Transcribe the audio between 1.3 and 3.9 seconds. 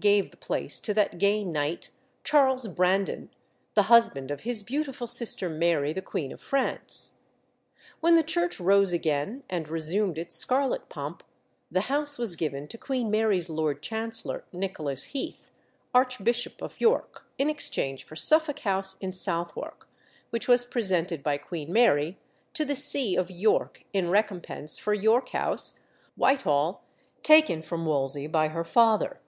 knight Charles Brandon, the